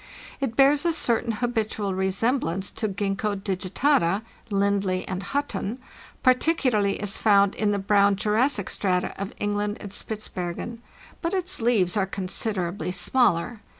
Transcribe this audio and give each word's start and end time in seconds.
It 0.39 0.55
bears 0.55 0.83
a 0.83 0.93
certain 0.93 1.31
habitual 1.33 1.93
resemblance 1.93 2.71
to 2.71 2.87
Gingko 2.87 3.35
digitata 3.35 4.23
(Lindley 4.49 5.07
and 5.07 5.21
Hutton), 5.21 5.77
particularly 6.23 6.99
as 6.99 7.19
found 7.19 7.53
in 7.53 7.71
the 7.71 7.77
brown 7.77 8.15
Jurassic 8.15 8.71
strata 8.71 9.13
of 9.21 9.31
England 9.37 9.77
and 9.79 9.91
Spitzbergen: 9.93 10.79
but 11.21 11.35
its 11.35 11.61
leaves 11.61 11.95
are 11.97 12.07
considerably 12.07 12.89
smaller. 12.91 13.59